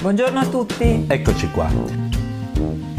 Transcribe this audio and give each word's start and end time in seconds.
Buongiorno 0.00 0.38
a 0.38 0.46
tutti. 0.46 1.06
Eccoci 1.08 1.50
qua. 1.50 1.68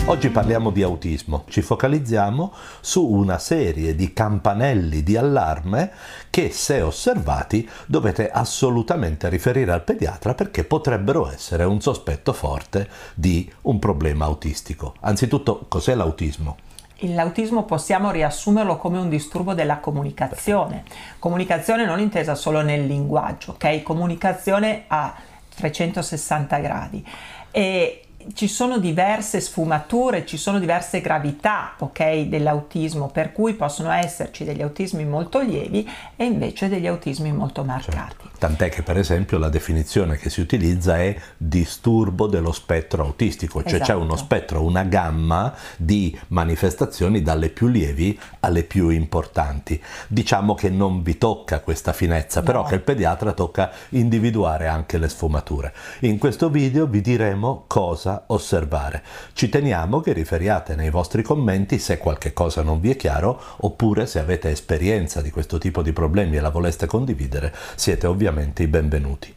Oggi 0.07 0.29
parliamo 0.29 0.69
di 0.69 0.83
autismo, 0.83 1.45
ci 1.47 1.61
focalizziamo 1.61 2.51
su 2.81 3.05
una 3.05 3.37
serie 3.37 3.95
di 3.95 4.11
campanelli 4.11 5.01
di 5.01 5.15
allarme 5.15 5.91
che 6.29 6.51
se 6.51 6.81
osservati 6.81 7.67
dovete 7.85 8.29
assolutamente 8.29 9.29
riferire 9.29 9.71
al 9.71 9.85
pediatra 9.85 10.33
perché 10.33 10.65
potrebbero 10.65 11.31
essere 11.31 11.63
un 11.63 11.79
sospetto 11.79 12.33
forte 12.33 12.89
di 13.13 13.49
un 13.61 13.79
problema 13.79 14.25
autistico. 14.25 14.95
Anzitutto, 14.99 15.67
cos'è 15.69 15.95
l'autismo? 15.95 16.57
L'autismo 17.03 17.63
possiamo 17.63 18.11
riassumerlo 18.11 18.75
come 18.75 18.97
un 18.97 19.07
disturbo 19.07 19.53
della 19.53 19.77
comunicazione. 19.77 20.83
Comunicazione 21.17 21.85
non 21.85 22.01
intesa 22.01 22.35
solo 22.35 22.61
nel 22.61 22.85
linguaggio, 22.85 23.51
ok? 23.51 23.83
Comunicazione 23.83 24.83
a 24.87 25.15
360 25.59 26.59
gradi. 26.61 27.03
E 27.51 28.08
ci 28.33 28.47
sono 28.47 28.77
diverse 28.77 29.39
sfumature, 29.39 30.25
ci 30.25 30.37
sono 30.37 30.59
diverse 30.59 31.01
gravità 31.01 31.73
okay, 31.79 32.27
dell'autismo, 32.27 33.09
per 33.09 33.31
cui 33.31 33.53
possono 33.53 33.91
esserci 33.91 34.43
degli 34.43 34.61
autismi 34.61 35.05
molto 35.05 35.39
lievi 35.39 35.87
e 36.15 36.25
invece 36.25 36.69
degli 36.69 36.87
autismi 36.87 37.31
molto 37.31 37.63
marcati. 37.63 37.97
Certo. 37.97 38.27
Tant'è 38.37 38.69
che 38.69 38.83
per 38.83 38.97
esempio 38.97 39.37
la 39.37 39.49
definizione 39.49 40.17
che 40.17 40.29
si 40.29 40.39
utilizza 40.39 40.97
è 40.97 41.13
disturbo 41.37 42.27
dello 42.27 42.53
spettro 42.53 43.03
autistico, 43.03 43.61
cioè 43.61 43.75
esatto. 43.75 43.91
c'è 43.91 43.95
uno 43.95 44.15
spettro, 44.15 44.63
una 44.63 44.83
gamma 44.83 45.53
di 45.75 46.17
manifestazioni 46.27 47.21
dalle 47.21 47.49
più 47.49 47.67
lievi 47.67 48.17
alle 48.39 48.63
più 48.63 48.89
importanti. 48.89 49.81
Diciamo 50.07 50.55
che 50.55 50.69
non 50.69 51.03
vi 51.03 51.17
tocca 51.17 51.59
questa 51.59 51.91
finezza, 51.91 52.39
no. 52.39 52.45
però 52.45 52.63
che 52.63 52.75
il 52.75 52.81
pediatra 52.81 53.33
tocca 53.33 53.71
individuare 53.89 54.67
anche 54.67 54.97
le 54.97 55.09
sfumature. 55.09 55.73
In 56.01 56.17
questo 56.17 56.49
video 56.49 56.85
vi 56.85 57.01
diremo 57.01 57.65
cosa 57.67 58.18
osservare. 58.27 59.03
Ci 59.33 59.49
teniamo 59.49 59.99
che 59.99 60.13
riferiate 60.13 60.75
nei 60.75 60.89
vostri 60.89 61.21
commenti 61.21 61.79
se 61.79 61.97
qualche 61.97 62.33
cosa 62.33 62.61
non 62.61 62.79
vi 62.79 62.91
è 62.91 62.95
chiaro 62.95 63.41
oppure 63.57 64.05
se 64.05 64.19
avete 64.19 64.49
esperienza 64.49 65.21
di 65.21 65.31
questo 65.31 65.57
tipo 65.57 65.81
di 65.81 65.93
problemi 65.93 66.37
e 66.37 66.41
la 66.41 66.49
voleste 66.49 66.85
condividere, 66.85 67.53
siete 67.75 68.07
ovviamente 68.07 68.63
i 68.63 68.67
benvenuti. 68.67 69.33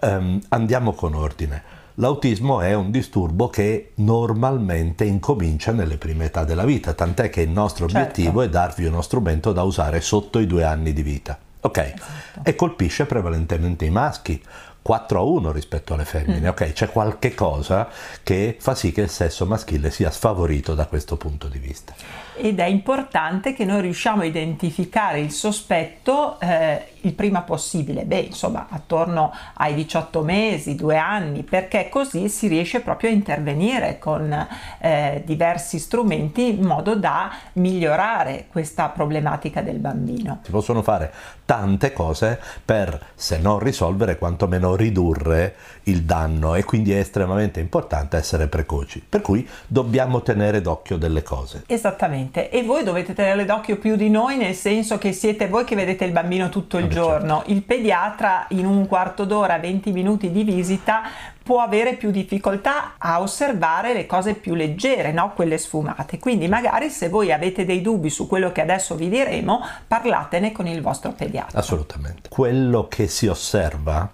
Um, 0.00 0.40
andiamo 0.48 0.92
con 0.92 1.14
ordine. 1.14 1.84
L'autismo 1.98 2.60
è 2.60 2.74
un 2.74 2.90
disturbo 2.90 3.48
che 3.48 3.92
normalmente 3.96 5.04
incomincia 5.04 5.72
nelle 5.72 5.96
prime 5.96 6.26
età 6.26 6.44
della 6.44 6.66
vita, 6.66 6.92
tant'è 6.92 7.30
che 7.30 7.40
il 7.40 7.48
nostro 7.48 7.88
certo. 7.88 8.10
obiettivo 8.10 8.42
è 8.42 8.50
darvi 8.50 8.84
uno 8.84 9.00
strumento 9.00 9.52
da 9.52 9.62
usare 9.62 10.02
sotto 10.02 10.38
i 10.38 10.46
due 10.46 10.64
anni 10.64 10.92
di 10.92 11.02
vita. 11.02 11.38
Ok? 11.60 11.78
Esatto. 11.78 12.40
E 12.42 12.54
colpisce 12.54 13.06
prevalentemente 13.06 13.86
i 13.86 13.90
maschi. 13.90 14.42
4 14.86 15.18
a 15.18 15.22
1 15.22 15.50
rispetto 15.50 15.94
alle 15.94 16.04
femmine, 16.04 16.46
mm. 16.46 16.50
ok? 16.50 16.72
C'è 16.72 16.90
qualche 16.90 17.34
cosa 17.34 17.88
che 18.22 18.56
fa 18.56 18.76
sì 18.76 18.92
che 18.92 19.00
il 19.00 19.10
sesso 19.10 19.44
maschile 19.44 19.90
sia 19.90 20.12
sfavorito 20.12 20.76
da 20.76 20.86
questo 20.86 21.16
punto 21.16 21.48
di 21.48 21.58
vista 21.58 21.92
ed 22.36 22.58
è 22.58 22.66
importante 22.66 23.52
che 23.52 23.64
noi 23.64 23.80
riusciamo 23.82 24.22
a 24.22 24.24
identificare 24.24 25.20
il 25.20 25.30
sospetto 25.30 26.38
eh, 26.40 26.94
il 27.06 27.14
prima 27.14 27.42
possibile, 27.42 28.04
beh 28.04 28.18
insomma 28.18 28.66
attorno 28.68 29.32
ai 29.54 29.74
18 29.74 30.22
mesi, 30.22 30.74
due 30.74 30.96
anni, 30.96 31.42
perché 31.42 31.88
così 31.88 32.28
si 32.28 32.48
riesce 32.48 32.80
proprio 32.80 33.10
a 33.10 33.12
intervenire 33.12 33.98
con 33.98 34.46
eh, 34.80 35.22
diversi 35.24 35.78
strumenti 35.78 36.58
in 36.58 36.64
modo 36.64 36.96
da 36.96 37.30
migliorare 37.54 38.46
questa 38.50 38.88
problematica 38.88 39.62
del 39.62 39.78
bambino. 39.78 40.40
Si 40.42 40.50
possono 40.50 40.82
fare 40.82 41.12
tante 41.44 41.92
cose 41.92 42.40
per, 42.64 43.00
se 43.14 43.38
non 43.38 43.60
risolvere, 43.60 44.18
quantomeno 44.18 44.74
ridurre 44.74 45.54
il 45.84 46.02
danno 46.02 46.56
e 46.56 46.64
quindi 46.64 46.92
è 46.92 46.98
estremamente 46.98 47.60
importante 47.60 48.16
essere 48.16 48.48
precoci, 48.48 49.04
per 49.08 49.20
cui 49.20 49.48
dobbiamo 49.66 50.22
tenere 50.22 50.60
d'occhio 50.60 50.96
delle 50.96 51.22
cose. 51.22 51.62
Esattamente 51.66 52.25
Esattamente, 52.26 52.50
e 52.50 52.62
voi 52.62 52.82
dovete 52.82 53.14
tenere 53.14 53.44
d'occhio 53.44 53.76
più 53.76 53.96
di 53.96 54.10
noi 54.10 54.36
nel 54.36 54.54
senso 54.54 54.98
che 54.98 55.12
siete 55.12 55.48
voi 55.48 55.64
che 55.64 55.76
vedete 55.76 56.04
il 56.04 56.12
bambino 56.12 56.48
tutto 56.48 56.78
il 56.78 56.84
ah, 56.84 56.88
giorno. 56.88 57.36
Certo. 57.38 57.52
Il 57.52 57.62
pediatra 57.62 58.46
in 58.50 58.66
un 58.66 58.86
quarto 58.86 59.24
d'ora, 59.24 59.58
20 59.58 59.92
minuti 59.92 60.30
di 60.30 60.42
visita 60.42 61.02
può 61.42 61.60
avere 61.60 61.94
più 61.94 62.10
difficoltà 62.10 62.94
a 62.98 63.20
osservare 63.20 63.92
le 63.92 64.06
cose 64.06 64.34
più 64.34 64.54
leggere, 64.54 65.12
no? 65.12 65.32
quelle 65.34 65.58
sfumate. 65.58 66.18
Quindi 66.18 66.48
magari 66.48 66.90
se 66.90 67.08
voi 67.08 67.32
avete 67.32 67.64
dei 67.64 67.80
dubbi 67.80 68.10
su 68.10 68.26
quello 68.26 68.50
che 68.50 68.62
adesso 68.62 68.96
vi 68.96 69.08
diremo, 69.08 69.64
parlatene 69.86 70.50
con 70.50 70.66
il 70.66 70.82
vostro 70.82 71.12
pediatra. 71.12 71.58
Assolutamente. 71.58 72.28
Quello 72.28 72.88
che 72.88 73.06
si 73.06 73.28
osserva 73.28 74.10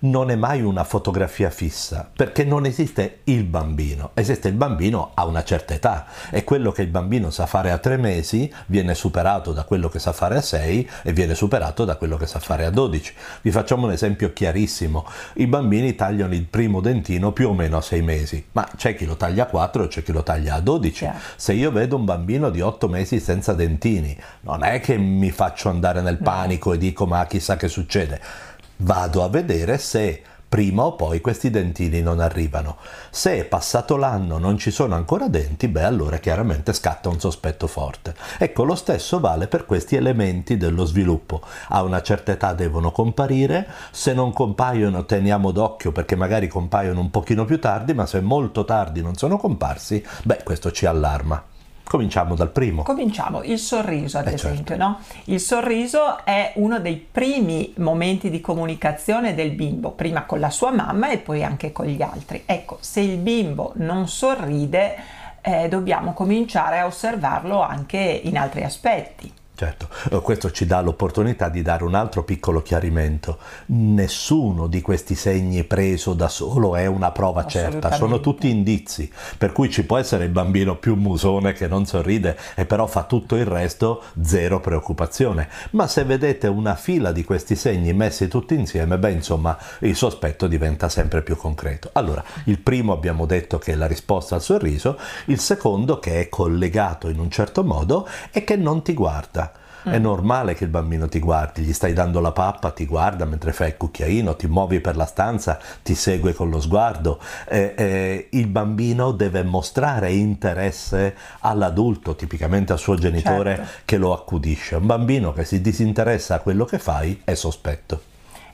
non 0.00 0.30
è 0.30 0.36
mai 0.36 0.62
una 0.62 0.84
fotografia 0.84 1.50
fissa, 1.50 2.08
perché 2.14 2.44
non 2.44 2.64
esiste 2.64 3.18
il 3.24 3.44
bambino, 3.44 4.12
esiste 4.14 4.48
il 4.48 4.54
bambino 4.54 5.10
a 5.14 5.26
una 5.26 5.44
certa 5.44 5.74
età 5.74 6.06
e 6.30 6.44
quello 6.44 6.72
che 6.72 6.82
il 6.82 6.88
bambino 6.88 7.30
sa 7.30 7.44
fare 7.46 7.70
a 7.70 7.78
tre 7.78 7.98
mesi 7.98 8.50
viene 8.66 8.94
superato 8.94 9.52
da 9.52 9.64
quello 9.64 9.88
che 9.88 9.98
sa 9.98 10.12
fare 10.12 10.36
a 10.36 10.40
sei 10.40 10.88
e 11.02 11.12
viene 11.12 11.34
superato 11.34 11.84
da 11.84 11.96
quello 11.96 12.16
che 12.16 12.26
sa 12.26 12.38
fare 12.38 12.64
a 12.64 12.70
dodici. 12.70 13.12
Vi 13.42 13.50
facciamo 13.50 13.86
un 13.86 13.92
esempio 13.92 14.32
chiarissimo, 14.32 15.06
i 15.34 15.46
bambini 15.46 15.94
tagliano 15.94 16.34
il 16.34 16.44
primo 16.44 16.80
dentino 16.80 17.32
più 17.32 17.48
o 17.48 17.54
meno 17.54 17.76
a 17.76 17.82
sei 17.82 18.00
mesi, 18.00 18.46
ma 18.52 18.66
c'è 18.76 18.94
chi 18.94 19.04
lo 19.04 19.16
taglia 19.16 19.42
a 19.42 19.46
quattro 19.46 19.84
e 19.84 19.88
c'è 19.88 20.02
chi 20.02 20.12
lo 20.12 20.22
taglia 20.22 20.54
a 20.54 20.60
dodici. 20.60 21.04
Yeah. 21.04 21.18
Se 21.36 21.52
io 21.52 21.70
vedo 21.70 21.96
un 21.96 22.06
bambino 22.06 22.48
di 22.48 22.62
otto 22.62 22.88
mesi 22.88 23.20
senza 23.20 23.52
dentini, 23.52 24.16
non 24.42 24.64
è 24.64 24.80
che 24.80 24.96
mi 24.96 25.30
faccio 25.30 25.68
andare 25.68 26.00
nel 26.00 26.18
panico 26.18 26.72
e 26.72 26.78
dico 26.78 27.04
ma 27.06 27.26
chissà 27.26 27.56
che 27.56 27.68
succede 27.68 28.48
vado 28.80 29.22
a 29.22 29.28
vedere 29.28 29.78
se 29.78 30.22
prima 30.50 30.82
o 30.82 30.96
poi 30.96 31.20
questi 31.20 31.48
dentini 31.48 32.02
non 32.02 32.18
arrivano. 32.18 32.78
Se 33.10 33.38
è 33.38 33.44
passato 33.44 33.96
l'anno 33.96 34.38
non 34.38 34.58
ci 34.58 34.72
sono 34.72 34.96
ancora 34.96 35.28
denti, 35.28 35.68
beh 35.68 35.84
allora 35.84 36.16
chiaramente 36.18 36.72
scatta 36.72 37.08
un 37.08 37.20
sospetto 37.20 37.68
forte. 37.68 38.16
Ecco, 38.36 38.64
lo 38.64 38.74
stesso 38.74 39.20
vale 39.20 39.46
per 39.46 39.64
questi 39.64 39.94
elementi 39.94 40.56
dello 40.56 40.84
sviluppo. 40.84 41.40
A 41.68 41.82
una 41.82 42.02
certa 42.02 42.32
età 42.32 42.52
devono 42.52 42.90
comparire, 42.90 43.68
se 43.92 44.12
non 44.12 44.32
compaiono 44.32 45.04
teniamo 45.04 45.52
d'occhio 45.52 45.92
perché 45.92 46.16
magari 46.16 46.48
compaiono 46.48 46.98
un 46.98 47.10
pochino 47.10 47.44
più 47.44 47.60
tardi, 47.60 47.94
ma 47.94 48.06
se 48.06 48.20
molto 48.20 48.64
tardi 48.64 49.02
non 49.02 49.14
sono 49.14 49.36
comparsi, 49.36 50.04
beh 50.24 50.40
questo 50.42 50.72
ci 50.72 50.84
allarma. 50.84 51.49
Cominciamo 51.90 52.36
dal 52.36 52.50
primo. 52.50 52.84
Cominciamo, 52.84 53.42
il 53.42 53.58
sorriso 53.58 54.18
ad 54.18 54.28
eh 54.28 54.36
certo. 54.36 54.46
esempio. 54.46 54.76
Certo. 54.76 54.88
No? 54.88 54.98
Il 55.24 55.40
sorriso 55.40 56.24
è 56.24 56.52
uno 56.54 56.78
dei 56.78 56.94
primi 56.94 57.74
momenti 57.78 58.30
di 58.30 58.40
comunicazione 58.40 59.34
del 59.34 59.50
bimbo, 59.50 59.90
prima 59.90 60.22
con 60.22 60.38
la 60.38 60.50
sua 60.50 60.70
mamma 60.70 61.10
e 61.10 61.18
poi 61.18 61.42
anche 61.42 61.72
con 61.72 61.86
gli 61.86 62.00
altri. 62.00 62.44
Ecco, 62.46 62.78
se 62.78 63.00
il 63.00 63.16
bimbo 63.16 63.72
non 63.78 64.06
sorride, 64.06 64.98
eh, 65.40 65.66
dobbiamo 65.66 66.12
cominciare 66.12 66.78
a 66.78 66.86
osservarlo 66.86 67.60
anche 67.60 67.98
in 68.22 68.38
altri 68.38 68.62
aspetti. 68.62 69.32
Certo, 69.60 69.88
eh, 70.10 70.22
questo 70.22 70.50
ci 70.52 70.64
dà 70.64 70.80
l'opportunità 70.80 71.50
di 71.50 71.60
dare 71.60 71.84
un 71.84 71.94
altro 71.94 72.24
piccolo 72.24 72.62
chiarimento. 72.62 73.36
Nessuno 73.66 74.66
di 74.68 74.80
questi 74.80 75.14
segni 75.14 75.64
preso 75.64 76.14
da 76.14 76.28
solo 76.30 76.76
è 76.76 76.86
una 76.86 77.10
prova 77.10 77.44
certa, 77.44 77.92
sono 77.92 78.20
tutti 78.20 78.48
indizi, 78.48 79.12
per 79.36 79.52
cui 79.52 79.68
ci 79.68 79.84
può 79.84 79.98
essere 79.98 80.24
il 80.24 80.30
bambino 80.30 80.76
più 80.76 80.94
musone 80.94 81.52
che 81.52 81.66
non 81.68 81.84
sorride 81.84 82.38
e 82.54 82.64
però 82.64 82.86
fa 82.86 83.02
tutto 83.02 83.36
il 83.36 83.44
resto, 83.44 84.02
zero 84.22 84.60
preoccupazione. 84.60 85.46
Ma 85.72 85.86
se 85.86 86.04
vedete 86.04 86.46
una 86.46 86.74
fila 86.74 87.12
di 87.12 87.22
questi 87.22 87.54
segni 87.54 87.92
messi 87.92 88.28
tutti 88.28 88.54
insieme, 88.54 88.96
beh 88.96 89.10
insomma 89.10 89.58
il 89.80 89.94
sospetto 89.94 90.46
diventa 90.46 90.88
sempre 90.88 91.20
più 91.20 91.36
concreto. 91.36 91.90
Allora, 91.92 92.24
il 92.44 92.60
primo 92.60 92.94
abbiamo 92.94 93.26
detto 93.26 93.58
che 93.58 93.72
è 93.72 93.74
la 93.74 93.86
risposta 93.86 94.36
al 94.36 94.42
sorriso, 94.42 94.98
il 95.26 95.38
secondo 95.38 95.98
che 95.98 96.18
è 96.18 96.30
collegato 96.30 97.10
in 97.10 97.18
un 97.18 97.28
certo 97.30 97.62
modo 97.62 98.08
è 98.30 98.42
che 98.42 98.56
non 98.56 98.80
ti 98.80 98.94
guarda 98.94 99.48
è 99.84 99.98
normale 99.98 100.54
che 100.54 100.64
il 100.64 100.70
bambino 100.70 101.08
ti 101.08 101.18
guardi, 101.18 101.62
gli 101.62 101.72
stai 101.72 101.92
dando 101.92 102.20
la 102.20 102.32
pappa, 102.32 102.70
ti 102.70 102.86
guarda 102.86 103.24
mentre 103.24 103.52
fai 103.52 103.68
il 103.68 103.76
cucchiaino, 103.76 104.36
ti 104.36 104.46
muovi 104.46 104.80
per 104.80 104.96
la 104.96 105.06
stanza, 105.06 105.58
ti 105.82 105.94
segue 105.94 106.34
con 106.34 106.50
lo 106.50 106.60
sguardo. 106.60 107.20
Eh, 107.48 107.74
eh, 107.76 108.28
il 108.32 108.46
bambino 108.46 109.12
deve 109.12 109.42
mostrare 109.42 110.12
interesse 110.12 111.14
all'adulto, 111.40 112.14
tipicamente 112.14 112.72
al 112.72 112.78
suo 112.78 112.96
genitore 112.96 113.56
certo. 113.56 113.70
che 113.84 113.96
lo 113.96 114.12
accudisce. 114.12 114.76
Un 114.76 114.86
bambino 114.86 115.32
che 115.32 115.44
si 115.44 115.60
disinteressa 115.60 116.36
a 116.36 116.40
quello 116.40 116.64
che 116.64 116.78
fai 116.78 117.20
è 117.24 117.34
sospetto. 117.34 118.02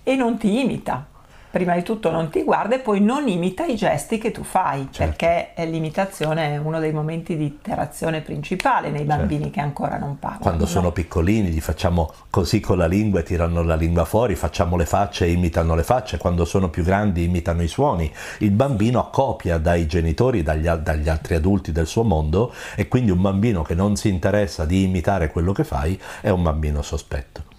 E 0.03 0.15
non 0.15 0.39
ti 0.39 0.61
imita 0.61 1.15
prima 1.57 1.75
di 1.75 1.83
tutto 1.83 2.11
non 2.11 2.29
ti 2.29 2.43
guarda 2.43 2.75
e 2.75 2.81
poi 2.81 3.01
non 3.01 3.29
imita 3.29 3.65
i 3.65 3.77
gesti 3.77 4.19
che 4.19 4.31
tu 4.31 4.43
fai, 4.43 4.89
certo. 4.91 5.17
perché 5.17 5.65
l'imitazione 5.65 6.53
è 6.53 6.57
uno 6.59 6.79
dei 6.81 6.93
momenti 6.93 7.35
di 7.35 7.45
interazione 7.45 8.21
principale 8.21 8.91
nei 8.91 9.05
bambini 9.05 9.45
certo. 9.45 9.55
che 9.55 9.61
ancora 9.61 9.97
non 9.97 10.19
parlano. 10.19 10.43
Quando 10.43 10.65
no? 10.65 10.69
sono 10.69 10.93
piccolini 10.93 11.49
gli 11.49 11.61
facciamo 11.61 12.13
così 12.29 12.61
con 12.61 12.77
la 12.77 12.87
lingua 12.87 13.21
e 13.21 13.23
tirano 13.23 13.63
la 13.63 13.75
lingua 13.75 14.05
fuori, 14.05 14.35
facciamo 14.35 14.77
le 14.77 14.85
facce 14.85 15.25
e 15.25 15.31
imitano 15.31 15.75
le 15.75 15.83
facce, 15.83 16.19
quando 16.19 16.45
sono 16.45 16.69
più 16.69 16.85
grandi 16.85 17.25
imitano 17.25 17.63
i 17.63 17.69
suoni. 17.69 18.13
Il 18.41 18.51
bambino 18.51 19.09
copia 19.11 19.57
dai 19.57 19.87
genitori, 19.87 20.43
dagli, 20.43 20.69
dagli 20.69 21.09
altri 21.09 21.37
adulti 21.37 21.73
del 21.73 21.87
suo 21.87 22.03
mondo 22.03 22.53
e 22.75 22.87
quindi 22.87 23.11
un 23.11 23.23
bambino 23.23 23.63
che 23.63 23.75
non 23.75 23.97
si 23.97 24.11
interessa 24.11 24.67
di 24.67 24.83
imitare 24.83 25.31
quello 25.31 25.53
che 25.53 25.65
fai 25.65 25.99
è 26.21 26.29
un 26.29 26.43
bambino 26.43 26.83
sospetto. 26.83 27.56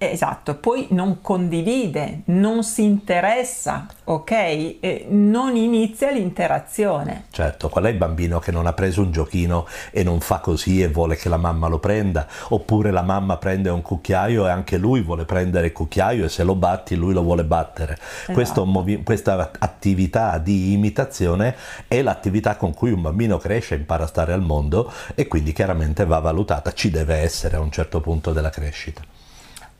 Esatto, 0.00 0.54
poi 0.54 0.86
non 0.90 1.20
condivide, 1.20 2.22
non 2.26 2.62
si 2.62 2.84
interessa, 2.84 3.88
ok? 4.04 4.30
E 4.30 5.06
non 5.08 5.56
inizia 5.56 6.12
l'interazione. 6.12 7.24
Certo, 7.32 7.68
qual 7.68 7.86
è 7.86 7.88
il 7.88 7.96
bambino 7.96 8.38
che 8.38 8.52
non 8.52 8.66
ha 8.66 8.72
preso 8.74 9.02
un 9.02 9.10
giochino 9.10 9.66
e 9.90 10.04
non 10.04 10.20
fa 10.20 10.38
così 10.38 10.80
e 10.80 10.88
vuole 10.88 11.16
che 11.16 11.28
la 11.28 11.36
mamma 11.36 11.66
lo 11.66 11.80
prenda? 11.80 12.28
Oppure 12.50 12.92
la 12.92 13.02
mamma 13.02 13.38
prende 13.38 13.70
un 13.70 13.82
cucchiaio 13.82 14.46
e 14.46 14.50
anche 14.50 14.78
lui 14.78 15.02
vuole 15.02 15.24
prendere 15.24 15.66
il 15.66 15.72
cucchiaio 15.72 16.26
e 16.26 16.28
se 16.28 16.44
lo 16.44 16.54
batti 16.54 16.94
lui 16.94 17.12
lo 17.12 17.22
vuole 17.22 17.42
battere. 17.42 17.98
Esatto. 18.28 18.64
Movi- 18.64 19.02
questa 19.02 19.50
attività 19.58 20.38
di 20.38 20.74
imitazione 20.74 21.56
è 21.88 22.02
l'attività 22.02 22.54
con 22.56 22.72
cui 22.72 22.92
un 22.92 23.02
bambino 23.02 23.36
cresce, 23.38 23.74
impara 23.74 24.04
a 24.04 24.06
stare 24.06 24.32
al 24.32 24.42
mondo 24.42 24.92
e 25.16 25.26
quindi 25.26 25.52
chiaramente 25.52 26.04
va 26.04 26.20
valutata, 26.20 26.72
ci 26.72 26.88
deve 26.88 27.16
essere 27.16 27.56
a 27.56 27.60
un 27.60 27.72
certo 27.72 28.00
punto 28.00 28.32
della 28.32 28.50
crescita 28.50 29.17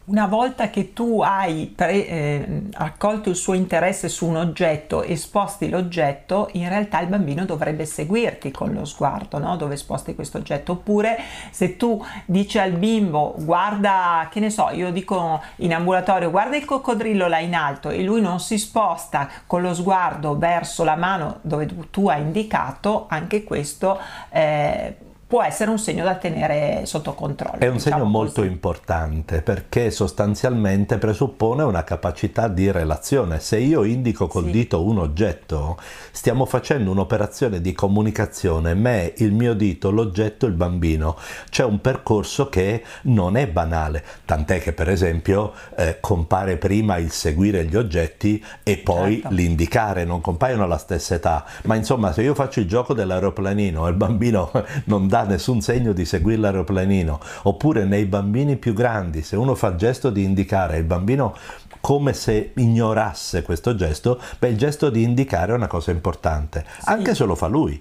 una 0.08 0.26
volta 0.26 0.70
che 0.70 0.92
tu 0.92 1.20
hai 1.20 1.72
pre, 1.74 2.06
eh, 2.06 2.62
raccolto 2.72 3.28
il 3.28 3.36
suo 3.36 3.52
interesse 3.52 4.08
su 4.08 4.26
un 4.26 4.36
oggetto 4.36 5.02
e 5.02 5.16
sposti 5.16 5.68
l'oggetto, 5.68 6.48
in 6.52 6.68
realtà 6.68 7.00
il 7.00 7.08
bambino 7.08 7.44
dovrebbe 7.44 7.84
seguirti 7.84 8.50
con 8.50 8.72
lo 8.72 8.84
sguardo, 8.84 9.38
no? 9.38 9.56
dove 9.56 9.76
sposti 9.76 10.14
questo 10.14 10.38
oggetto. 10.38 10.72
Oppure 10.72 11.18
se 11.50 11.76
tu 11.76 12.02
dici 12.24 12.58
al 12.58 12.72
bimbo 12.72 13.34
guarda, 13.38 14.28
che 14.30 14.40
ne 14.40 14.50
so, 14.50 14.70
io 14.70 14.90
dico 14.92 15.42
in 15.56 15.74
ambulatorio 15.74 16.30
guarda 16.30 16.56
il 16.56 16.64
coccodrillo 16.64 17.28
là 17.28 17.38
in 17.38 17.54
alto 17.54 17.90
e 17.90 18.02
lui 18.02 18.20
non 18.20 18.40
si 18.40 18.58
sposta 18.58 19.28
con 19.46 19.60
lo 19.60 19.74
sguardo 19.74 20.38
verso 20.38 20.84
la 20.84 20.96
mano 20.96 21.38
dove 21.42 21.68
tu 21.90 22.08
hai 22.08 22.22
indicato, 22.22 23.06
anche 23.08 23.44
questo 23.44 23.98
eh, 24.30 24.96
può 25.28 25.42
essere 25.42 25.70
un 25.70 25.78
segno 25.78 26.04
da 26.04 26.14
tenere 26.14 26.86
sotto 26.86 27.12
controllo. 27.12 27.58
È 27.58 27.66
un 27.66 27.74
diciamo 27.74 27.96
segno 27.96 28.04
molto 28.06 28.40
così. 28.40 28.46
importante 28.46 29.42
perché 29.42 29.90
sostanzialmente 29.90 30.96
presuppone 30.96 31.62
una 31.64 31.84
capacità 31.84 32.48
di 32.48 32.70
relazione. 32.70 33.38
Se 33.38 33.58
io 33.58 33.84
indico 33.84 34.26
col 34.26 34.44
sì. 34.44 34.50
dito 34.52 34.82
un 34.82 34.96
oggetto, 34.96 35.76
stiamo 36.12 36.46
facendo 36.46 36.90
un'operazione 36.90 37.60
di 37.60 37.74
comunicazione, 37.74 38.72
me, 38.72 39.12
il 39.18 39.32
mio 39.32 39.52
dito, 39.52 39.90
l'oggetto, 39.90 40.46
il 40.46 40.54
bambino. 40.54 41.18
C'è 41.50 41.62
un 41.62 41.82
percorso 41.82 42.48
che 42.48 42.82
non 43.02 43.36
è 43.36 43.46
banale, 43.46 44.02
tant'è 44.24 44.62
che 44.62 44.72
per 44.72 44.88
esempio 44.88 45.52
eh, 45.76 45.98
compare 46.00 46.56
prima 46.56 46.96
il 46.96 47.10
seguire 47.10 47.66
gli 47.66 47.76
oggetti 47.76 48.42
e 48.62 48.78
poi 48.78 49.20
certo. 49.20 49.34
l'indicare, 49.34 50.06
non 50.06 50.22
compaiono 50.22 50.64
alla 50.64 50.78
stessa 50.78 51.16
età. 51.16 51.44
Ma 51.64 51.74
insomma, 51.74 52.14
se 52.14 52.22
io 52.22 52.34
faccio 52.34 52.60
il 52.60 52.66
gioco 52.66 52.94
dell'aeroplanino 52.94 53.86
e 53.86 53.90
il 53.90 53.96
bambino 53.96 54.50
non 54.84 55.06
dà 55.06 55.16
dà 55.18 55.24
nessun 55.24 55.60
segno 55.60 55.92
di 55.92 56.04
seguire 56.04 56.40
l'aeroplanino, 56.40 57.20
oppure 57.44 57.84
nei 57.84 58.04
bambini 58.04 58.56
più 58.56 58.72
grandi, 58.72 59.22
se 59.22 59.36
uno 59.36 59.54
fa 59.54 59.68
il 59.68 59.76
gesto 59.76 60.10
di 60.10 60.22
indicare 60.22 60.78
il 60.78 60.84
bambino 60.84 61.36
come 61.80 62.12
se 62.12 62.52
ignorasse 62.54 63.42
questo 63.42 63.74
gesto, 63.74 64.20
beh, 64.38 64.48
il 64.48 64.56
gesto 64.56 64.90
di 64.90 65.02
indicare 65.02 65.52
è 65.52 65.54
una 65.54 65.66
cosa 65.66 65.90
importante, 65.90 66.64
sì. 66.80 66.88
anche 66.88 67.14
se 67.14 67.24
lo 67.24 67.34
fa 67.34 67.46
lui. 67.46 67.80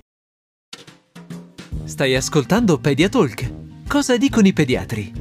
Stai 1.83 2.15
ascoltando 2.15 2.79
Pediatalk. 2.79 3.65
Cosa 3.87 4.17
dicono 4.17 4.47
i 4.47 4.53
pediatri? 4.53 5.13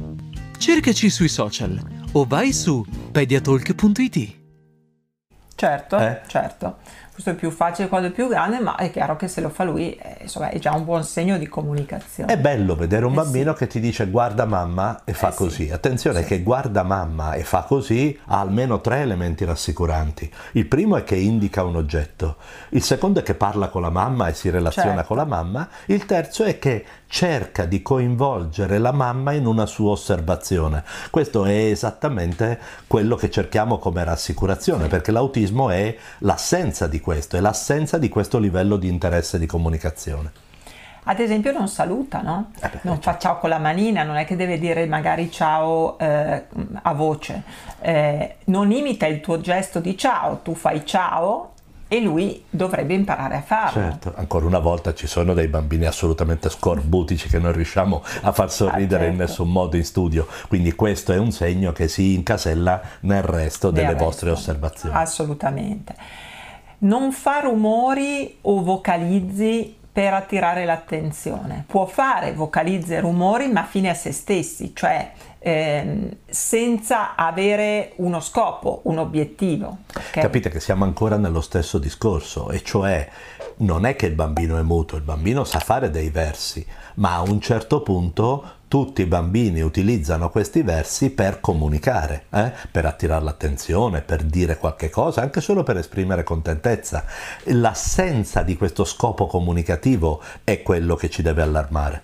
Cercaci 0.57 1.09
sui 1.09 1.29
social 1.29 1.79
o 2.11 2.25
vai 2.25 2.51
su 2.51 2.83
pediatalk.it. 3.11 4.35
Certo, 5.55 5.97
eh? 5.97 6.21
certo 6.27 6.77
questo 7.17 7.33
è 7.33 7.35
più 7.35 7.49
facile 7.49 7.87
quando 7.87 8.09
è 8.09 8.11
più 8.11 8.27
grande, 8.27 8.59
ma 8.59 8.75
è 8.75 8.91
chiaro 8.91 9.15
che 9.15 9.27
se 9.27 9.41
lo 9.41 9.49
fa 9.49 9.63
lui 9.63 9.95
eh, 9.95 10.17
insomma, 10.21 10.49
è 10.49 10.59
già 10.59 10.75
un 10.75 10.85
buon 10.85 11.03
segno 11.03 11.39
di 11.39 11.47
comunicazione. 11.47 12.31
È 12.31 12.37
bello 12.37 12.75
vedere 12.75 13.05
un 13.05 13.13
eh 13.13 13.15
bambino 13.15 13.53
sì. 13.53 13.57
che 13.57 13.67
ti 13.67 13.79
dice 13.79 14.05
guarda 14.05 14.45
mamma 14.45 15.01
e 15.03 15.13
fa 15.13 15.31
eh 15.31 15.33
così. 15.33 15.65
Sì. 15.65 15.71
Attenzione 15.71 16.21
sì. 16.21 16.27
che 16.27 16.43
guarda 16.43 16.83
mamma 16.83 17.33
e 17.33 17.43
fa 17.43 17.63
così 17.63 18.15
ha 18.25 18.39
almeno 18.39 18.81
tre 18.81 18.99
elementi 18.99 19.45
rassicuranti. 19.45 20.31
Il 20.51 20.67
primo 20.67 20.95
è 20.95 21.03
che 21.03 21.15
indica 21.15 21.63
un 21.63 21.77
oggetto, 21.77 22.35
il 22.69 22.83
secondo 22.83 23.21
è 23.21 23.23
che 23.23 23.33
parla 23.33 23.69
con 23.69 23.81
la 23.81 23.89
mamma 23.89 24.27
e 24.27 24.35
si 24.35 24.51
relaziona 24.51 24.89
certo. 24.89 25.07
con 25.07 25.17
la 25.17 25.25
mamma, 25.25 25.67
il 25.87 26.05
terzo 26.05 26.43
è 26.43 26.59
che 26.59 26.85
cerca 27.07 27.65
di 27.65 27.81
coinvolgere 27.81 28.77
la 28.77 28.91
mamma 28.91 29.31
in 29.31 29.47
una 29.47 29.65
sua 29.65 29.91
osservazione. 29.91 30.83
Questo 31.09 31.45
è 31.45 31.51
esattamente 31.51 32.59
quello 32.85 33.15
che 33.15 33.31
cerchiamo 33.31 33.79
come 33.79 34.03
rassicurazione, 34.03 34.87
perché 34.87 35.11
l'autismo 35.11 35.69
è 35.71 35.95
l'assenza 36.19 36.85
di 36.85 36.99
questo, 37.07 37.37
è 37.37 37.39
l'assenza 37.39 37.97
di 37.97 38.09
questo 38.09 38.37
livello 38.37 38.75
di 38.75 38.89
interesse 38.89 39.39
di 39.39 39.45
comunicazione. 39.45 40.29
Ad 41.03 41.21
esempio 41.21 41.53
non 41.53 41.69
saluta, 41.69 42.21
no? 42.21 42.51
Eh 42.57 42.67
beh, 42.67 42.79
non 42.81 42.95
certo. 42.95 43.11
fa 43.11 43.17
ciao 43.17 43.37
con 43.37 43.49
la 43.49 43.59
manina, 43.59 44.03
non 44.03 44.17
è 44.17 44.25
che 44.25 44.35
deve 44.35 44.59
dire 44.59 44.85
magari 44.87 45.31
ciao 45.31 45.97
eh, 45.99 46.43
a 46.81 46.93
voce, 46.93 47.43
eh, 47.79 48.35
non 48.47 48.71
imita 48.71 49.05
il 49.05 49.21
tuo 49.21 49.39
gesto 49.39 49.79
di 49.79 49.97
ciao, 49.97 50.41
tu 50.43 50.53
fai 50.53 50.85
ciao 50.85 51.53
e 51.87 52.01
lui 52.01 52.43
dovrebbe 52.49 52.93
imparare 52.93 53.37
a 53.37 53.41
farlo. 53.41 53.81
Certo, 53.81 54.13
ancora 54.17 54.45
una 54.45 54.59
volta 54.59 54.93
ci 54.93 55.07
sono 55.07 55.33
dei 55.33 55.47
bambini 55.47 55.85
assolutamente 55.85 56.49
scorbutici 56.49 57.29
che 57.29 57.39
non 57.39 57.53
riusciamo 57.53 58.03
a 58.23 58.33
far 58.33 58.51
sorridere 58.51 59.03
ah, 59.03 59.07
certo. 59.07 59.11
in 59.13 59.15
nessun 59.15 59.49
modo 59.49 59.77
in 59.77 59.85
studio, 59.85 60.27
quindi 60.49 60.73
questo 60.73 61.13
è 61.13 61.17
un 61.17 61.31
segno 61.31 61.71
che 61.71 61.87
si 61.87 62.15
incasella 62.15 62.81
nel 63.01 63.23
resto 63.23 63.71
delle 63.71 63.95
vostre 63.95 64.29
osservazioni. 64.29 64.93
Assolutamente. 64.93 65.95
Non 66.79 67.11
fa 67.11 67.39
rumori 67.39 68.37
o 68.41 68.61
vocalizzi 68.61 69.75
per 69.97 70.13
attirare 70.13 70.63
l'attenzione. 70.63 71.63
Può 71.65 71.87
fare 71.87 72.33
vocalizzi 72.33 72.93
e 72.93 72.99
rumori 72.99 73.47
ma 73.47 73.63
fine 73.63 73.89
a 73.89 73.95
se 73.95 74.11
stessi, 74.11 74.75
cioè 74.75 75.11
ehm, 75.39 76.17
senza 76.27 77.15
avere 77.15 77.93
uno 77.95 78.19
scopo, 78.19 78.81
un 78.83 78.99
obiettivo. 78.99 79.79
Okay? 79.89 80.21
Capite 80.21 80.49
che 80.49 80.59
siamo 80.59 80.83
ancora 80.83 81.17
nello 81.17 81.41
stesso 81.41 81.79
discorso, 81.79 82.51
e 82.51 82.61
cioè 82.61 83.09
non 83.57 83.85
è 83.87 83.95
che 83.95 84.05
il 84.05 84.13
bambino 84.13 84.59
è 84.59 84.61
muto, 84.61 84.97
il 84.97 85.01
bambino 85.01 85.43
sa 85.43 85.57
fare 85.57 85.89
dei 85.89 86.11
versi, 86.11 86.63
ma 86.95 87.15
a 87.15 87.21
un 87.21 87.41
certo 87.41 87.81
punto 87.81 88.56
tutti 88.67 89.01
i 89.01 89.05
bambini 89.05 89.61
utilizzano 89.61 90.29
questi 90.29 90.61
versi 90.61 91.09
per 91.09 91.39
comunicare, 91.39 92.25
eh? 92.31 92.51
per 92.71 92.85
attirare 92.85 93.23
l'attenzione, 93.23 94.01
per 94.01 94.23
dire 94.23 94.57
qualche 94.57 94.89
cosa, 94.89 95.21
anche 95.21 95.41
solo 95.41 95.63
per 95.63 95.77
esprimere 95.77 96.23
contentezza. 96.23 97.05
L'assenza 97.45 98.41
di 98.41 98.57
questo 98.57 98.83
scopo 98.83 99.27
comunicativo 99.27 100.21
è 100.43 100.61
quello 100.61 100.95
che 100.95 101.09
ci 101.09 101.21
deve 101.21 101.41
allarmare 101.41 102.01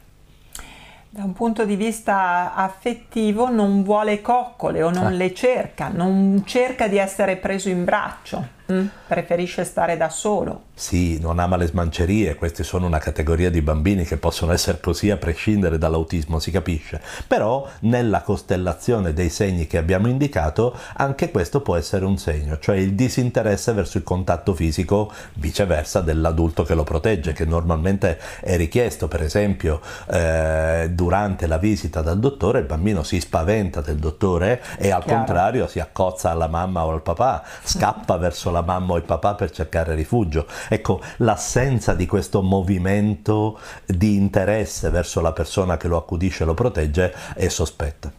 da 1.15 1.23
un 1.23 1.33
punto 1.33 1.63
di 1.63 1.75
vista 1.75 2.55
affettivo 2.55 3.47
non 3.47 3.83
vuole 3.83 4.19
coccole 4.19 4.81
o 4.81 4.89
non 4.89 5.05
ah. 5.05 5.09
le 5.11 5.31
cerca, 5.31 5.87
non 5.89 6.41
cerca 6.43 6.87
di 6.87 6.97
essere 6.97 7.35
preso 7.35 7.69
in 7.69 7.83
braccio, 7.83 8.43
mm? 8.73 8.85
preferisce 9.07 9.63
stare 9.63 9.97
da 9.97 10.09
solo. 10.09 10.61
Sì, 10.75 11.19
non 11.19 11.39
ama 11.39 11.55
le 11.55 11.67
smancerie, 11.67 12.35
queste 12.35 12.63
sono 12.63 12.87
una 12.87 12.97
categoria 12.97 13.51
di 13.51 13.61
bambini 13.61 14.05
che 14.05 14.17
possono 14.17 14.51
essere 14.51 14.79
così 14.79 15.11
a 15.11 15.17
prescindere 15.17 15.77
dall'autismo, 15.77 16.39
si 16.39 16.49
capisce. 16.49 16.99
Però 17.27 17.67
nella 17.81 18.21
costellazione 18.21 19.13
dei 19.13 19.29
segni 19.29 19.67
che 19.67 19.77
abbiamo 19.77 20.07
indicato, 20.07 20.75
anche 20.95 21.29
questo 21.29 21.61
può 21.61 21.75
essere 21.75 22.05
un 22.05 22.17
segno, 22.17 22.57
cioè 22.59 22.77
il 22.77 22.93
disinteresse 22.93 23.71
verso 23.73 23.97
il 23.97 24.03
contatto 24.03 24.53
fisico, 24.55 25.11
viceversa 25.35 26.01
dell'adulto 26.01 26.63
che 26.63 26.73
lo 26.73 26.83
protegge, 26.83 27.33
che 27.33 27.45
normalmente 27.45 28.19
è 28.39 28.57
richiesto, 28.57 29.07
per 29.07 29.21
esempio, 29.21 29.79
eh, 30.07 30.89
durante 30.91 31.45
la 31.45 31.57
visita 31.57 32.01
dal 32.01 32.19
dottore 32.19 32.59
il 32.59 32.65
bambino 32.65 33.03
si 33.03 33.19
spaventa 33.19 33.81
del 33.81 33.97
dottore 33.97 34.61
e 34.77 34.89
al 34.89 35.03
Chiaro. 35.03 35.17
contrario 35.17 35.67
si 35.67 35.79
accozza 35.79 36.31
alla 36.31 36.47
mamma 36.47 36.85
o 36.85 36.91
al 36.91 37.01
papà, 37.01 37.43
scappa 37.63 38.17
verso 38.17 38.49
la 38.49 38.62
mamma 38.63 38.93
o 38.93 38.97
il 38.97 39.03
papà 39.03 39.35
per 39.35 39.51
cercare 39.51 39.95
rifugio. 39.95 40.47
Ecco, 40.69 41.01
l'assenza 41.17 41.93
di 41.93 42.05
questo 42.05 42.41
movimento 42.41 43.59
di 43.85 44.15
interesse 44.15 44.89
verso 44.89 45.21
la 45.21 45.33
persona 45.33 45.77
che 45.77 45.87
lo 45.87 45.97
accudisce 45.97 46.43
e 46.43 46.45
lo 46.45 46.53
protegge 46.53 47.13
è 47.35 47.47
sospetta. 47.47 48.11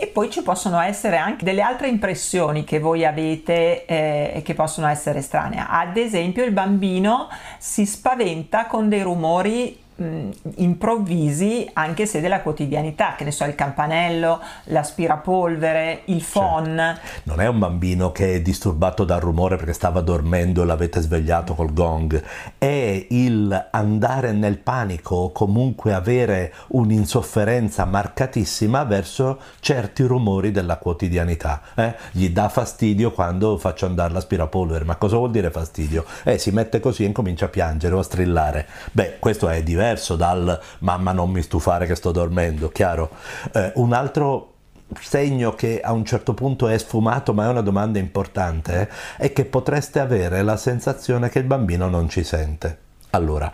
E 0.00 0.06
poi 0.06 0.30
ci 0.30 0.42
possono 0.42 0.78
essere 0.78 1.16
anche 1.16 1.44
delle 1.44 1.60
altre 1.60 1.88
impressioni 1.88 2.62
che 2.62 2.78
voi 2.78 3.04
avete 3.04 3.84
eh, 3.84 4.30
e 4.32 4.42
che 4.42 4.54
possono 4.54 4.86
essere 4.86 5.22
strane. 5.22 5.66
Ad 5.68 5.96
esempio 5.96 6.44
il 6.44 6.52
bambino 6.52 7.28
si 7.58 7.84
spaventa 7.84 8.66
con 8.66 8.88
dei 8.88 9.02
rumori 9.02 9.86
mh, 9.98 10.30
improvvisi 10.56 11.68
anche 11.72 12.06
se 12.06 12.20
della 12.20 12.40
quotidianità, 12.40 13.14
che 13.16 13.24
ne 13.24 13.30
so, 13.30 13.44
il 13.44 13.54
campanello, 13.54 14.40
l'aspirapolvere, 14.64 16.02
il 16.06 16.24
phon. 16.24 16.76
Certo. 16.76 17.20
Non 17.24 17.40
è 17.40 17.46
un 17.46 17.58
bambino 17.58 18.12
che 18.12 18.34
è 18.34 18.40
disturbato 18.40 19.04
dal 19.04 19.20
rumore 19.20 19.56
perché 19.56 19.72
stava 19.72 20.00
dormendo 20.00 20.62
e 20.62 20.66
l'avete 20.66 21.00
svegliato 21.00 21.54
col 21.54 21.72
gong, 21.72 22.22
è 22.56 23.06
il 23.10 23.68
andare 23.70 24.32
nel 24.32 24.58
panico 24.58 25.16
o 25.16 25.32
comunque 25.32 25.92
avere 25.92 26.54
un'insofferenza 26.68 27.84
marcatissima 27.84 28.84
verso 28.84 29.38
certi 29.60 30.04
rumori 30.04 30.50
della 30.50 30.76
quotidianità. 30.76 31.60
Eh? 31.74 31.94
Gli 32.12 32.28
dà 32.30 32.48
fastidio 32.48 33.12
quando 33.12 33.58
faccio 33.58 33.86
andare 33.86 34.12
l'aspirapolvere, 34.12 34.84
ma 34.84 34.96
cosa 34.96 35.16
vuol 35.16 35.30
dire 35.30 35.50
fastidio? 35.50 36.04
Eh, 36.24 36.38
si 36.38 36.50
mette 36.50 36.80
così 36.80 37.04
e 37.04 37.12
comincia 37.12 37.46
a 37.46 37.48
piangere 37.48 37.94
o 37.94 37.98
a 37.98 38.02
strillare. 38.02 38.66
Beh, 38.92 39.16
questo 39.18 39.48
è 39.48 39.62
diverso 39.62 39.87
diverso 39.88 40.16
dal 40.16 40.60
mamma 40.80 41.12
non 41.12 41.30
mi 41.30 41.42
stufare 41.42 41.86
che 41.86 41.94
sto 41.94 42.12
dormendo, 42.12 42.68
chiaro? 42.68 43.10
Eh, 43.52 43.72
un 43.76 43.92
altro 43.92 44.54
segno 45.00 45.54
che 45.54 45.80
a 45.80 45.92
un 45.92 46.04
certo 46.04 46.34
punto 46.34 46.68
è 46.68 46.76
sfumato, 46.78 47.32
ma 47.32 47.46
è 47.46 47.48
una 47.48 47.60
domanda 47.60 47.98
importante, 47.98 48.90
è 49.16 49.32
che 49.32 49.44
potreste 49.44 50.00
avere 50.00 50.42
la 50.42 50.56
sensazione 50.56 51.28
che 51.28 51.38
il 51.38 51.44
bambino 51.44 51.88
non 51.88 52.08
ci 52.08 52.22
sente. 52.22 52.86
Allora, 53.10 53.50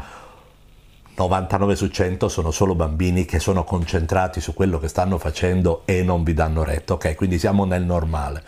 99 1.17 1.77
su 1.77 1.89
100 1.89 2.29
sono 2.29 2.51
solo 2.51 2.75
bambini 2.75 3.25
che 3.25 3.39
sono 3.39 3.63
concentrati 3.63 4.41
su 4.41 4.53
quello 4.53 4.81
che 4.81 4.89
stanno 4.89 5.19
facendo 5.19 5.83
e 5.85 6.03
non 6.03 6.25
vi 6.25 6.35
danno 6.35 6.65
retto, 6.65 6.95
ok? 6.95 7.15
Quindi 7.15 7.39
siamo 7.39 7.65
nel 7.65 7.85
normale. 7.85 8.43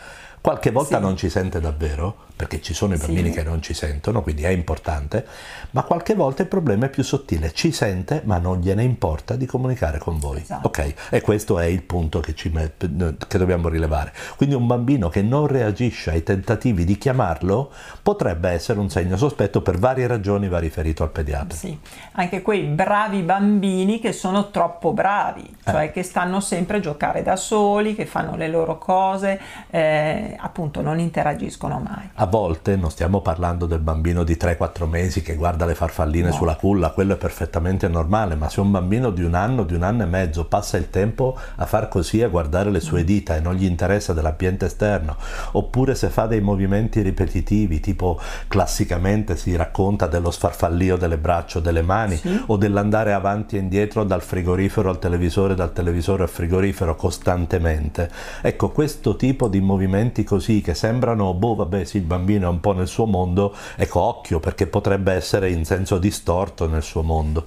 Qualche 0.46 0.70
volta 0.70 0.98
sì. 0.98 1.02
non 1.02 1.16
ci 1.16 1.28
sente 1.28 1.58
davvero, 1.58 2.18
perché 2.36 2.60
ci 2.60 2.72
sono 2.72 2.94
i 2.94 2.98
bambini 2.98 3.30
sì. 3.30 3.38
che 3.38 3.42
non 3.42 3.60
ci 3.60 3.74
sentono, 3.74 4.22
quindi 4.22 4.44
è 4.44 4.50
importante, 4.50 5.26
ma 5.72 5.82
qualche 5.82 6.14
volta 6.14 6.42
il 6.42 6.48
problema 6.48 6.86
è 6.86 6.88
più 6.88 7.02
sottile, 7.02 7.52
ci 7.52 7.72
sente 7.72 8.22
ma 8.26 8.38
non 8.38 8.60
gliene 8.60 8.84
importa 8.84 9.34
di 9.34 9.44
comunicare 9.44 9.98
con 9.98 10.20
voi. 10.20 10.42
Esatto. 10.42 10.68
Ok, 10.68 10.94
e 11.10 11.20
questo 11.20 11.58
è 11.58 11.64
il 11.64 11.82
punto 11.82 12.20
che, 12.20 12.32
met- 12.52 13.26
che, 13.26 13.38
dobbiamo 13.38 13.68
rilevare. 13.68 14.12
Quindi 14.36 14.54
un 14.54 14.68
bambino 14.68 15.08
che 15.08 15.20
non 15.20 15.48
reagisce 15.48 16.10
ai 16.10 16.22
tentativi 16.22 16.84
di 16.84 16.96
chiamarlo 16.96 17.72
potrebbe 18.00 18.50
essere 18.50 18.78
un 18.78 18.88
segno 18.88 19.16
sospetto 19.16 19.62
per 19.62 19.78
varie 19.78 20.06
ragioni, 20.06 20.46
va 20.46 20.60
riferito 20.60 21.02
al 21.02 21.10
pediatra. 21.10 21.56
Sì, 21.56 21.76
anche 22.12 22.42
quei 22.42 22.62
bravi 22.62 23.22
bambini 23.22 23.98
che 23.98 24.12
sono 24.12 24.50
troppo 24.50 24.92
bravi, 24.92 25.56
cioè 25.64 25.86
eh. 25.86 25.90
che 25.90 26.04
stanno 26.04 26.38
sempre 26.38 26.76
a 26.76 26.80
giocare 26.80 27.24
da 27.24 27.34
soli, 27.34 27.96
che 27.96 28.06
fanno 28.06 28.36
le 28.36 28.46
loro 28.46 28.78
cose, 28.78 29.40
eh, 29.70 30.35
appunto 30.38 30.80
non 30.80 30.98
interagiscono 30.98 31.78
mai. 31.78 32.10
A 32.14 32.26
volte 32.26 32.76
non 32.76 32.90
stiamo 32.90 33.20
parlando 33.20 33.66
del 33.66 33.80
bambino 33.80 34.24
di 34.24 34.34
3-4 34.34 34.88
mesi 34.88 35.22
che 35.22 35.34
guarda 35.34 35.66
le 35.66 35.74
farfalline 35.74 36.28
no. 36.28 36.34
sulla 36.34 36.56
culla, 36.56 36.90
quello 36.90 37.14
è 37.14 37.16
perfettamente 37.16 37.88
normale, 37.88 38.34
ma 38.34 38.48
se 38.48 38.60
un 38.60 38.70
bambino 38.70 39.10
di 39.10 39.22
un 39.22 39.34
anno, 39.34 39.64
di 39.64 39.74
un 39.74 39.82
anno 39.82 40.02
e 40.02 40.06
mezzo 40.06 40.44
passa 40.44 40.76
il 40.76 40.90
tempo 40.90 41.38
a 41.56 41.66
far 41.66 41.88
così, 41.88 42.22
a 42.22 42.28
guardare 42.28 42.70
le 42.70 42.80
sue 42.80 43.04
dita 43.04 43.36
e 43.36 43.40
non 43.40 43.54
gli 43.54 43.64
interessa 43.64 44.12
dell'ambiente 44.12 44.66
esterno, 44.66 45.16
oppure 45.52 45.94
se 45.94 46.08
fa 46.08 46.26
dei 46.26 46.40
movimenti 46.40 47.00
ripetitivi, 47.00 47.80
tipo 47.80 48.20
classicamente 48.48 49.36
si 49.36 49.56
racconta 49.56 50.06
dello 50.06 50.30
sfarfallio 50.30 50.96
delle 50.96 51.18
braccia 51.18 51.58
o 51.58 51.60
delle 51.60 51.82
mani, 51.82 52.16
sì. 52.16 52.42
o 52.46 52.56
dell'andare 52.56 53.12
avanti 53.12 53.56
e 53.56 53.60
indietro 53.60 54.04
dal 54.04 54.22
frigorifero 54.22 54.90
al 54.90 54.98
televisore, 54.98 55.54
dal 55.54 55.72
televisore 55.72 56.24
al 56.24 56.28
frigorifero 56.28 56.94
costantemente. 56.96 58.10
Ecco, 58.42 58.70
questo 58.70 59.16
tipo 59.16 59.48
di 59.48 59.60
movimenti 59.60 60.24
così 60.26 60.60
che 60.60 60.74
sembrano, 60.74 61.32
boh, 61.32 61.54
vabbè, 61.54 61.84
sì, 61.84 61.96
il 61.96 62.02
bambino 62.02 62.46
è 62.46 62.50
un 62.50 62.60
po' 62.60 62.72
nel 62.72 62.86
suo 62.86 63.06
mondo, 63.06 63.54
ecco, 63.76 64.00
occhio 64.02 64.40
perché 64.40 64.66
potrebbe 64.66 65.14
essere 65.14 65.50
in 65.50 65.64
senso 65.64 65.96
distorto 65.96 66.68
nel 66.68 66.82
suo 66.82 67.02
mondo. 67.02 67.46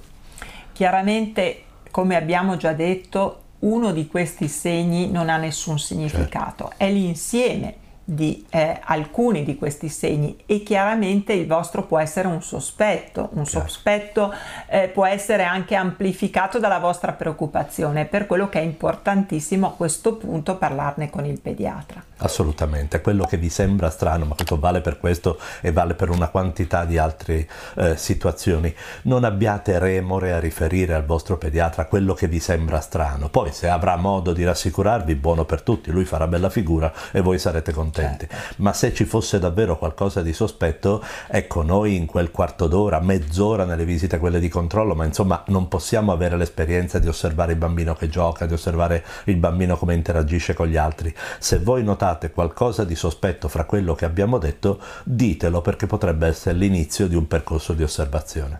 Chiaramente, 0.72 1.62
come 1.92 2.16
abbiamo 2.16 2.56
già 2.56 2.72
detto, 2.72 3.42
uno 3.60 3.92
di 3.92 4.06
questi 4.08 4.48
segni 4.48 5.10
non 5.10 5.28
ha 5.28 5.36
nessun 5.36 5.78
significato, 5.78 6.68
certo. 6.68 6.84
è 6.84 6.90
l'insieme 6.90 7.74
di 8.10 8.44
eh, 8.50 8.80
alcuni 8.82 9.44
di 9.44 9.56
questi 9.56 9.88
segni 9.88 10.36
e 10.44 10.64
chiaramente 10.64 11.32
il 11.32 11.46
vostro 11.46 11.84
può 11.84 11.98
essere 11.98 12.26
un 12.26 12.42
sospetto, 12.42 13.28
un 13.34 13.44
Chiaro. 13.44 13.68
sospetto 13.68 14.34
eh, 14.68 14.88
può 14.88 15.06
essere 15.06 15.44
anche 15.44 15.76
amplificato 15.76 16.58
dalla 16.58 16.80
vostra 16.80 17.12
preoccupazione, 17.12 18.06
per 18.06 18.26
quello 18.26 18.48
che 18.48 18.58
è 18.58 18.62
importantissimo 18.62 19.68
a 19.68 19.72
questo 19.72 20.16
punto 20.16 20.56
parlarne 20.56 21.08
con 21.08 21.24
il 21.24 21.40
pediatra. 21.40 22.02
Assolutamente, 22.22 23.00
quello 23.00 23.24
che 23.24 23.38
vi 23.38 23.48
sembra 23.48 23.88
strano, 23.88 24.26
ma 24.26 24.34
questo 24.34 24.58
vale 24.58 24.80
per 24.80 24.98
questo 24.98 25.38
e 25.62 25.72
vale 25.72 25.94
per 25.94 26.10
una 26.10 26.28
quantità 26.28 26.84
di 26.84 26.98
altre 26.98 27.48
eh, 27.76 27.96
situazioni. 27.96 28.74
Non 29.02 29.24
abbiate 29.24 29.78
remore 29.78 30.32
a 30.32 30.38
riferire 30.38 30.94
al 30.94 31.06
vostro 31.06 31.38
pediatra 31.38 31.86
quello 31.86 32.12
che 32.12 32.28
vi 32.28 32.38
sembra 32.38 32.80
strano. 32.80 33.30
Poi 33.30 33.52
se 33.52 33.68
avrà 33.68 33.96
modo 33.96 34.32
di 34.32 34.44
rassicurarvi, 34.44 35.14
buono 35.14 35.46
per 35.46 35.62
tutti, 35.62 35.90
lui 35.90 36.04
farà 36.04 36.26
bella 36.26 36.50
figura 36.50 36.92
e 37.10 37.22
voi 37.22 37.38
sarete 37.38 37.72
contenti. 37.72 38.26
Certo. 38.28 38.62
Ma 38.62 38.74
se 38.74 38.92
ci 38.92 39.06
fosse 39.06 39.38
davvero 39.38 39.78
qualcosa 39.78 40.20
di 40.20 40.34
sospetto, 40.34 41.02
ecco, 41.26 41.62
noi 41.62 41.96
in 41.96 42.04
quel 42.04 42.30
quarto 42.30 42.66
d'ora, 42.66 43.00
mezz'ora 43.00 43.64
nelle 43.64 43.86
visite 43.86 44.18
quelle 44.18 44.40
di 44.40 44.48
controllo, 44.48 44.94
ma 44.94 45.06
insomma 45.06 45.42
non 45.46 45.68
possiamo 45.68 46.12
avere 46.12 46.36
l'esperienza 46.36 46.98
di 46.98 47.08
osservare 47.08 47.52
il 47.52 47.58
bambino 47.58 47.94
che 47.94 48.08
gioca, 48.10 48.44
di 48.44 48.52
osservare 48.52 49.04
il 49.24 49.36
bambino 49.36 49.78
come 49.78 49.94
interagisce 49.94 50.52
con 50.52 50.66
gli 50.66 50.76
altri. 50.76 51.14
Se 51.38 51.58
voi 51.58 51.82
notate 51.82 52.08
notate 52.10 52.30
qualcosa 52.30 52.84
di 52.84 52.96
sospetto 52.96 53.48
fra 53.48 53.64
quello 53.64 53.94
che 53.94 54.04
abbiamo 54.04 54.38
detto, 54.38 54.80
ditelo 55.04 55.60
perché 55.60 55.86
potrebbe 55.86 56.26
essere 56.26 56.58
l'inizio 56.58 57.06
di 57.06 57.14
un 57.14 57.26
percorso 57.26 57.72
di 57.72 57.82
osservazione. 57.82 58.58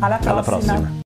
Alla 0.00 0.16
prossima. 0.18 0.32
Alla 0.32 0.42
prossima. 0.42 1.04